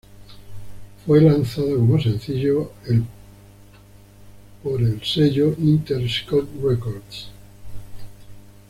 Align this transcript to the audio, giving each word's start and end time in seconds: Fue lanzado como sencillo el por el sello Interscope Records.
Fue 1.05 1.21
lanzado 1.21 1.75
como 1.77 2.01
sencillo 2.01 2.71
el 2.87 3.03
por 4.63 4.81
el 4.81 4.99
sello 5.05 5.53
Interscope 5.59 6.47
Records. 6.67 7.27